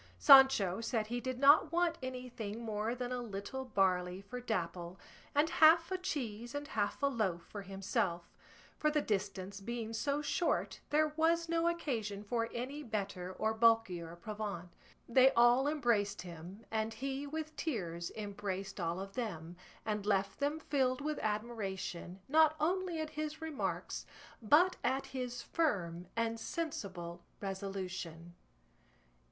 [0.17, 4.99] Sancho said he did not want anything more than a little barley for Dapple,
[5.35, 8.23] and half a cheese and half a loaf for himself;
[8.79, 14.15] for the distance being so short there was no occasion for any better or bulkier
[14.15, 14.69] provant.
[15.07, 19.55] They all embraced him, and he with tears embraced all of them,
[19.85, 24.07] and left them filled with admiration not only at his remarks
[24.41, 28.33] but at his firm and sensible resolution.